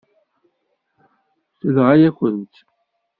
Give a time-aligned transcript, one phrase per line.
[1.59, 2.55] Tenɣa-yakent-t.